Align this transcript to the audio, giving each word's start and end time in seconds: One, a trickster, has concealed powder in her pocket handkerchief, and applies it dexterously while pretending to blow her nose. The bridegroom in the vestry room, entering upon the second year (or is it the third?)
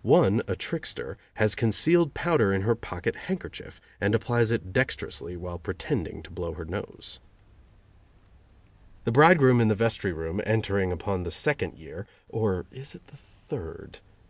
One, 0.00 0.40
a 0.48 0.56
trickster, 0.56 1.18
has 1.34 1.54
concealed 1.54 2.14
powder 2.14 2.50
in 2.50 2.62
her 2.62 2.74
pocket 2.74 3.14
handkerchief, 3.14 3.78
and 4.00 4.14
applies 4.14 4.50
it 4.50 4.72
dexterously 4.72 5.36
while 5.36 5.58
pretending 5.58 6.22
to 6.22 6.30
blow 6.30 6.54
her 6.54 6.64
nose. 6.64 7.18
The 9.04 9.12
bridegroom 9.12 9.60
in 9.60 9.68
the 9.68 9.74
vestry 9.74 10.14
room, 10.14 10.40
entering 10.46 10.92
upon 10.92 11.24
the 11.24 11.30
second 11.30 11.74
year 11.74 12.06
(or 12.30 12.64
is 12.72 12.94
it 12.94 13.06
the 13.08 13.18
third?) 13.18 13.98